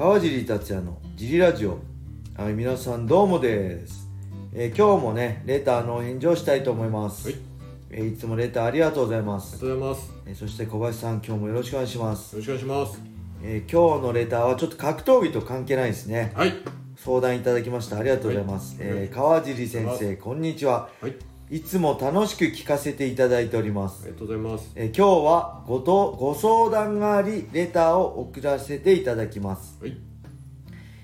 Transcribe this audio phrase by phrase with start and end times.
[0.00, 1.78] 川尻達也のジリラジオ。
[2.34, 4.08] はい皆さんどうもです、
[4.54, 7.38] えー今日もねレターの返事をしたいと思います、はい。
[7.90, 10.08] えーいつもレターありがとうございまありすが、とうございます。
[10.08, 13.02] よえーそして小林さん今日もよろしくお願いします、ろしくお願いします。
[13.42, 16.32] えー今日のレターはちょっと格闘技と関係ないですね。
[16.34, 16.54] はい。
[16.96, 17.98] 相談いただきました。
[17.98, 18.88] ありがとうございます、はい。
[18.88, 20.88] えー川尻先生こんにちは。
[21.02, 21.14] はい。
[21.50, 24.70] いつも楽しく聞かせていただいておりますありがとうございます。
[24.76, 29.96] えー今日はごとご相談がありレターを送らせていただきますはい。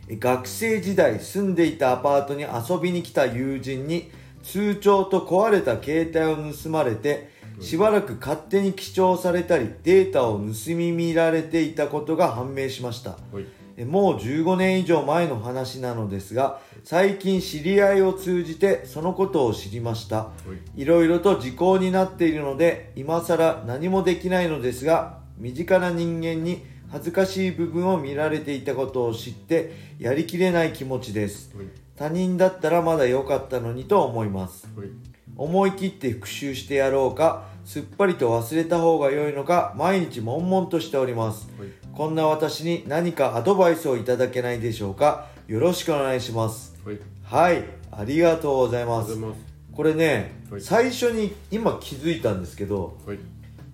[0.09, 4.12] えー学生時代住んでいたアパートに遊びに来た友人に
[4.45, 7.28] 通帳と壊れた携帯を盗まれて
[7.60, 10.44] しばらく勝手に記帳されたりデータを盗
[10.77, 13.66] み見られていたことが判明しましたはい。
[13.76, 20.32] えもう15年以上前の話なのですが最近知り合いを通じてそのことを知りましたは
[20.76, 20.82] い。
[20.82, 31.66] いろいろと時効になっているので今更何もできないのですが身近な人間に恥ずかしい部分を見られていたことを知ってやりきれない気持ちですはい。
[31.96, 34.88] 他人だったらまだ良かったのにと思いますはい。
[35.36, 41.68] 思い切って復習してやろうかすっぱりと忘れた方が良いのか毎日悶々としておりますはい。
[41.97, 45.28] こんな私に何かアドバイスをいただけないでしょうか？
[45.47, 46.98] よろしくお願いしますはい。
[47.25, 49.41] はいありがとうございますます。
[49.72, 53.19] これね、はい最初に今気づいたんですけどはい。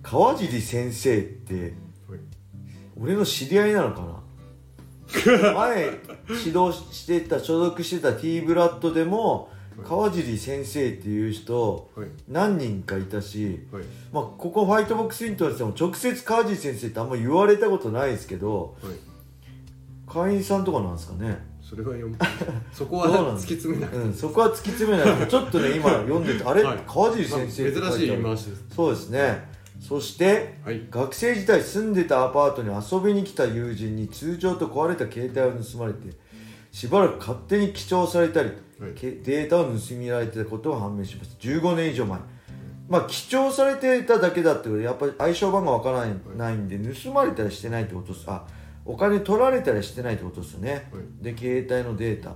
[0.01, 1.53] 川尻先生って
[2.09, 2.19] はい。
[2.99, 4.23] 俺の知り合いなのかな？
[5.53, 5.85] 前
[6.45, 12.07] 指導してた所属してた T ブラッドでもはい川尻先生っていう人はい。
[12.27, 13.83] 何人かいたし、はい。
[14.11, 18.93] まあ、ここファイトボックスイントしても直接川尻先生ってあんま言われたことないですけどはい。
[20.07, 22.17] 会員さんとかなんですかねそれは読む。
[22.71, 23.97] そこは突き詰めなくて。
[24.03, 28.65] うんそこは突き詰めないとちょっとね今読んでてあれ、はい川尻先生珍しい言い回しです。
[28.75, 30.85] そうですねそしてはい。
[30.91, 36.15] 学生時代住んでたアパートに遊びに来た友人に通帳と壊れた携帯を盗まれて
[36.73, 38.91] しばらく勝手に記帳されたり、はい。
[38.95, 41.47] けデータを盗みられてたことが判明しました。
[41.47, 42.19] 15年以上前。
[42.89, 48.25] まあ記帳されてただけだってことでやっぱり暗証番がわからない,、ないんで盗まれたりしてないってことです。
[48.27, 48.43] あ
[48.85, 51.23] お金取られたりしてないってことですよね、はい。
[51.23, 52.33] で携帯のデータ、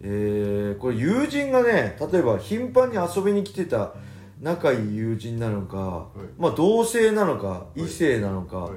[0.00, 3.92] えーこれ友人がね例えば頻繁に遊びに来てた
[4.40, 6.18] 仲いい友人なのか、い。
[6.38, 8.72] まあ同性なのか異性なのか、はい。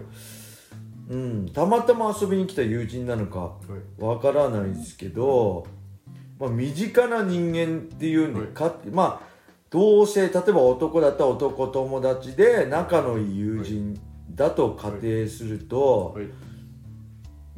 [1.10, 3.54] うん、たまたま遊びに来た友人なのかは
[4.00, 4.02] い。
[4.02, 5.66] わからないですけど、
[6.40, 9.30] まあ、身近な人間っていうんで、はいかまあ
[9.72, 14.00] 同性例えば男だったら男友達で仲のいい友人
[14.32, 16.26] だと仮定すると、はい。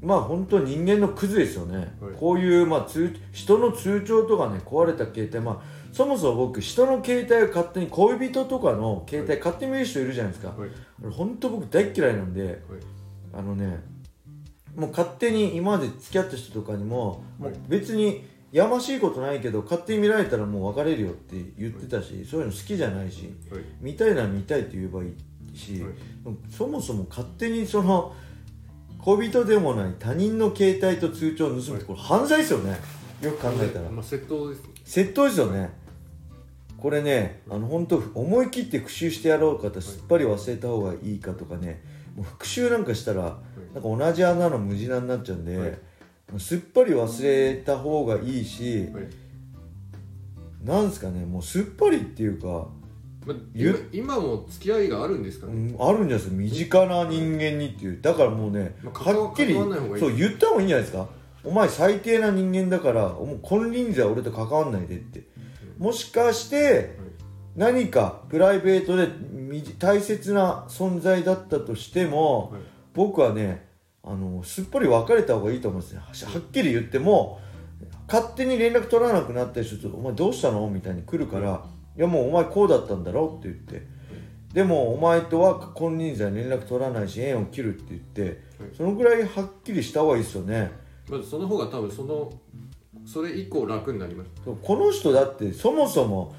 [0.02, 1.88] まあ本当人間のクズですよね、はい
[2.20, 10.70] こういう、まあ、通人の通帳とかね壊れた携帯まあそもそも僕人の携帯を勝手に恋人とかの携帯買ってみる人いるじゃないですか、はい。
[11.04, 12.60] 俺本当僕大っ嫌いなんではい。
[13.34, 13.80] あのね
[14.76, 23.64] もう勝手に今まで付き合った人とかにももうはい別にやましいことないけど勝手に見られたらもう別れるよって言ってたし、そういうの好きじゃないしはい。
[23.80, 25.94] 見たいなら見たいって言えばいいし、はい。
[26.50, 28.14] そもそも勝手にその
[29.00, 32.78] 恋人でもない他人の携帯と通帳を盗むってこれ犯罪ですよね。
[33.22, 33.90] よく考えたら。
[33.90, 34.70] まあ、窃盗ですね。
[34.86, 35.70] 窃盗ですよね。
[36.78, 41.82] これねあの本当思い切って復習してやろうかとすっぱり忘れた方がいいかとかね
[42.16, 43.38] もう復習なんかしたら
[43.74, 45.78] なんか同じ穴の無地なになっちゃうんで、はい。
[46.40, 49.08] すっぱり忘れた方がいいし、はい。
[50.64, 52.68] なんですかねもうすっぱりっていうか、
[53.26, 55.72] まあ、ゆ今今も付き合いがあるんですかうね。
[55.72, 58.02] ん、あるんじゃないですか身近な人間にっていう。
[58.02, 61.08] だからもうね、まあはっきりそう言った方がいいんじゃないですか。
[61.44, 65.24] お前最低な人間だからもう金輪際俺と関わんないでって。
[65.78, 66.96] もしかして
[67.56, 69.10] 何かプライベートで
[69.78, 72.62] 大切な存在だったとしても、はい。
[72.94, 73.68] 僕はね
[74.04, 76.00] あのすっぱり別れた方がいいと思うんですね。
[76.00, 77.40] ははっきり言っても
[78.08, 81.64] 勝手に連絡取らなくなったりすると「お前どうしたの?」みたいに来るから
[81.98, 84.02] 「いやもうお前こうだったんだろ」って言って。
[84.54, 88.22] でもお前とは金輪際連絡取らないし縁を切るって言って
[88.62, 88.76] はい。
[88.76, 90.72] そのぐらいはっきりした方がいいですよね。
[91.10, 92.30] まずその方が多分その
[93.06, 94.30] それ以降楽になります。
[94.44, 96.36] この人だってそもそも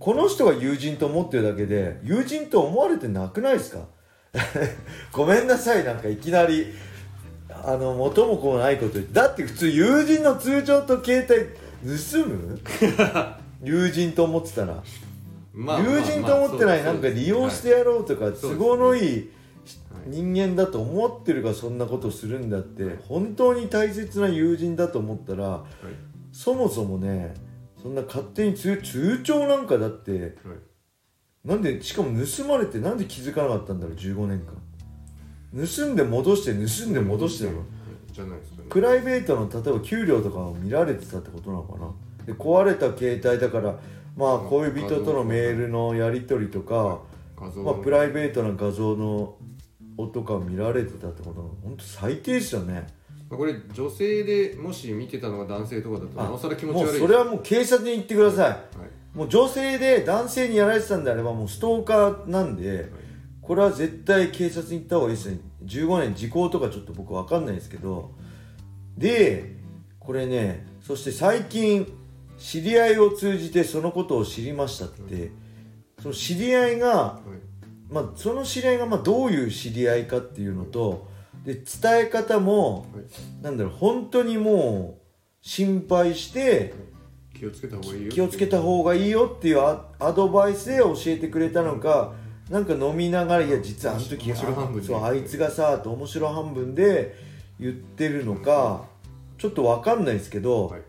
[0.00, 3.84] この人が友人と思ってるだけで友人と思われてなくないですか？
[5.12, 6.66] ごめんなさいなんかいきなり
[7.64, 9.12] あの元も子もないこと言って。
[9.14, 12.58] だって普通友人の通帳と携帯盗む？
[13.62, 14.82] 友人と思ってたら、
[15.52, 20.08] まあ友人と思ってないなんか利用してやろうとかそうです都合のいいはい。
[20.08, 22.96] 人間だと思ってるからそんなことするんだって。
[23.06, 25.62] 本当に大切な友人だと思ったらはい。
[26.32, 27.34] そもそもね
[27.82, 30.32] そんな勝手に通通帳なんかだってはい
[31.44, 34.54] なんでしかも盗まれてなんで気づかなかったんだろう15年間。
[35.52, 37.64] 盗んで戻して盗んで戻してだろ
[38.12, 38.64] じゃないですかね。
[38.68, 41.90] プライベートの例えば給料とかを見られてたってことなのかな。
[42.26, 43.78] で壊れた携帯だから
[44.16, 47.00] まあ恋人とのメールのやり取りとか、
[47.64, 49.36] まあ、プライベートな画像の
[50.12, 51.54] とか見られてたってことなの。
[51.62, 52.74] 本当最低ですよね。
[52.74, 52.84] まあ
[53.36, 58.48] これ女性でもし見てたのが男性とかだとなおさら気持ちもう悪いそれはもう警察に行ってください。
[58.48, 58.58] はい。
[59.16, 62.90] もう女性で男性にやられてたんであればもうストーカーなんで
[63.40, 65.38] これは絶対警察に行った方がいいですね。
[65.64, 68.12] 15年時効とかちょっと僕わかんないですけど。
[68.98, 69.56] で
[70.00, 71.86] これねそして最近
[72.36, 75.30] 知り合いを通じてそのことを知りましたって。
[76.02, 77.92] その知り合いがはい。
[77.92, 81.08] まあ、その知り合いがまあどういう知り合いかっていうのと
[81.44, 81.64] で伝
[82.00, 85.02] え方もはいなんだろう本当にもう
[85.42, 86.74] 心配して
[87.34, 92.12] 気をつけた方がいいよ気をつけた方がいいよっていうアアドバイスで教えてくれたのか
[92.50, 97.14] なんか飲みながらいや実はあの時面白半分そうあいつがさと面白半分で
[97.58, 98.84] 言ってるのか
[99.40, 100.82] ちょっと分かんないですけど、はい。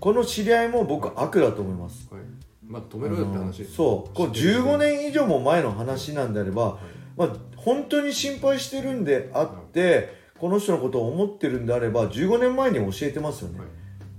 [0.00, 2.08] この知り合いも僕は悪だと思います。
[2.10, 2.22] はい。
[2.66, 4.14] まあ止めろよって話そう。
[4.14, 6.78] こう知ってる15年以上も前の話なんであれば、
[7.16, 13.60] まあ、本当に心配してるんであってこの人のことを思ってるんであれば15年前に教えてますよね、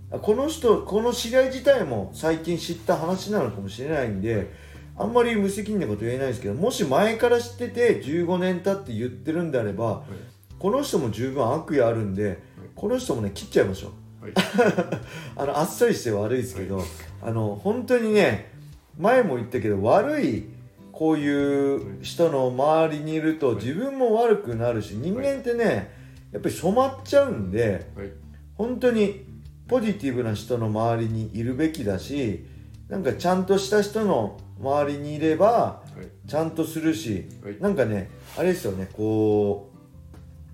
[0.10, 0.22] はい。
[0.22, 4.52] この人この知り合い自体も最近知った話なのかもしれないんで
[4.98, 10.36] あんまり無責任なこと言えないですけどもし前から知ってて15年経って言ってるんであればはい。
[10.58, 12.42] この人も十分悪意あるんで
[12.76, 13.92] この人もね切っちゃいましょ
[14.22, 14.24] う。
[14.24, 14.34] はい。
[15.36, 16.84] あのあっさりして悪いですけど、
[17.22, 18.52] あの本当にね
[18.98, 20.50] 前も言ったけど悪い
[20.96, 25.94] こういう人の周りにいると自分も悪くなるし人間ってね
[26.32, 28.12] やっぱり染まっちゃうんではい。
[28.56, 29.26] 本当に
[29.68, 32.46] ポジティブな人の周りにいるべきだし
[32.88, 36.30] なんかちゃんとした人の周りにいればはい。
[36.30, 37.60] ちゃんとするしはい。
[37.60, 39.76] なんかねあれですよねこう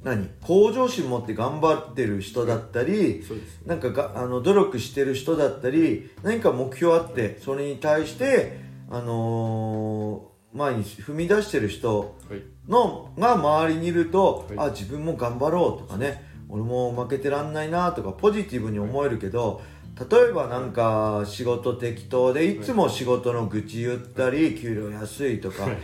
[0.03, 3.23] 何向上心持って頑張ってる人だったり、
[3.67, 8.59] なんかがあの努力してる人だったり何か目標あってそれに対して、
[8.89, 12.41] あのー前に踏み出してる人はい。
[12.67, 14.67] のが周りにいると、はい。
[14.67, 19.61] あ自分も頑張ろうとかね俺も負けてらんないなとかポジティブに思えるけど
[20.09, 22.59] 例えばなんか仕事適当でい。
[22.59, 25.77] つも仕事の愚痴言ったり給料安いとかはい。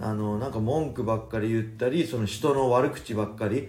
[0.00, 3.68] あのなんか文句ばっかり言ったりその人の悪口ばっかり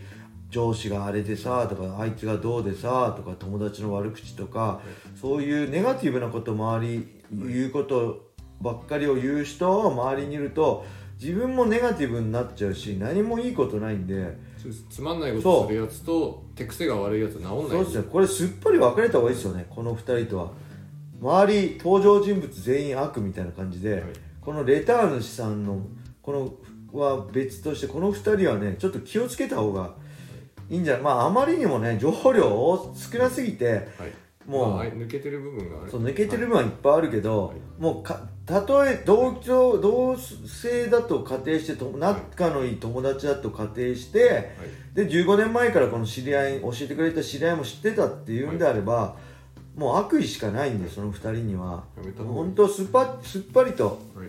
[0.50, 4.82] 上司があれでさとかあいつがどうでさとか友達の悪口とか
[5.20, 8.33] そういうネガティブなこと周り言うこと
[8.64, 10.86] ばっかりを言う人を周りにいると
[11.22, 14.54] 自分もネガティブになっちゃうし何もいいことないんで。
[14.90, 19.66] つまんないことするやつと手癖が悪いやつは治んないそうですねこれすっぱり分かれた方がいいですよね。
[19.70, 20.52] この2人とは。
[21.22, 24.04] 周り登場人物全員悪みたいな感じで、はい。
[24.40, 25.82] このレター主さんの
[26.22, 26.32] こ
[26.94, 29.96] のは別としてこの2人はねちょっと気をつけた方が
[30.70, 31.04] いいんじゃない。
[31.04, 32.44] まああまりにもね情報量
[32.96, 33.84] 少なすぎてはい
[34.46, 35.92] もう、まあ抜けてる部分がある。
[35.92, 37.58] そう抜けてる部分はいっぱいあるけど、はい。
[37.80, 44.46] もうかたとえ同居同性だと仮定してと仲のいい友達だと仮定して、はい。
[44.94, 49.16] で15年前からこの知り合い教えてくれた知り合いも知ってたっていうんであれば、
[49.76, 51.84] もう悪意しかないんでその2人には。
[52.18, 54.28] 本当すっぱすっぱりとはい。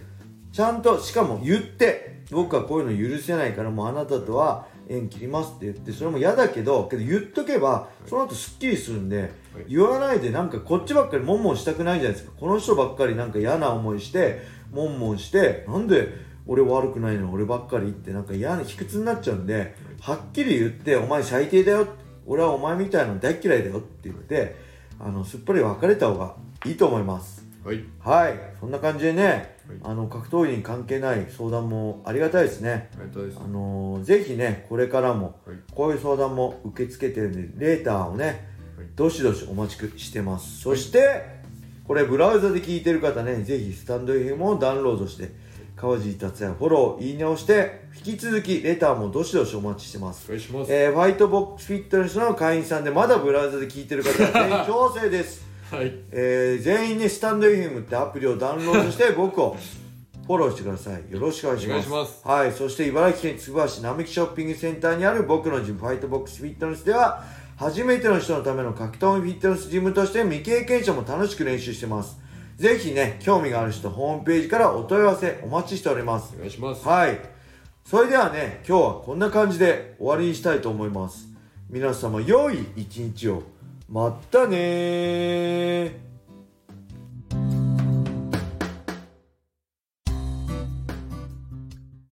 [0.52, 9.32] ちゃんとしかも言って僕はこういうの許せないからもうあなたとは縁切りますって言ってそれも嫌だけどけど言っとけばその後すっきりするんで、
[9.68, 12.32] 言わないでなんかこっちばっかりモンモンしたくないじゃないですか。
[12.38, 16.08] この人ばっかりなんか嫌な思いしてモンモンしてなんで
[16.46, 17.26] 俺悪くないの？
[17.28, 21.86] に俺ばっかりってなんか嫌な卑屈になっちゃうんではっきり言ってお前最低だよ
[22.26, 24.56] 俺はお前みたいなの大嫌いだよって言って
[25.00, 26.34] あのすっぱり別れた方が
[26.66, 27.44] いいと思います。
[27.64, 27.84] はい。
[28.00, 28.38] はい。
[28.60, 32.90] そんな感じでね、はいあの格闘技に関係ない相談もありがたいですね。
[33.44, 35.56] あのーぜひねこれからもはい。
[35.74, 38.24] こういう相談も受け付けてるんでレーターをね、
[38.76, 38.86] はい。
[38.94, 40.60] どしどしお待ちしてます。
[40.60, 41.22] そして
[41.86, 45.32] これブラウザで聞いてる方ねぜひスタンド FM をダウンロードして
[45.76, 50.24] 川尻達也フォローいいねをして引き続きレターもどしどしお待ちしてます。
[50.26, 50.72] お願いします。
[50.72, 55.92] えーファイトボックスフィットネスの会員さんでまだブラウザで聞いてる方は全員強制ですはい。
[56.10, 59.56] えー全員ねスタンド FM ってアプリをダウンロードして僕を
[60.26, 61.12] フォローしてください。
[61.12, 61.88] よろしくお願いします。
[61.90, 62.20] ます。
[62.26, 62.52] はい。
[62.52, 67.22] そして茨城県つくば市並木ショッピングセンターにある僕のジムファイトボックスフィットネスでは
[67.56, 72.18] 初めての人のための格闘技フィットネスジムとして未経験者も楽しく練習してます。
[72.56, 76.34] ぜひね興味がある人ホームページからお問い合わせお待ちしております。
[76.36, 76.86] お願いします。
[76.86, 77.18] はい。
[77.84, 81.28] それではね今日はこんな感じで終わりにしたいと思います。
[81.68, 83.42] 皆様良い一日を
[83.88, 86.13] まったねー。